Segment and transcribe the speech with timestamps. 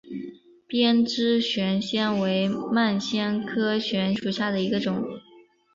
[0.67, 5.03] 鞭枝悬藓为蔓藓科悬藓属下的一个种。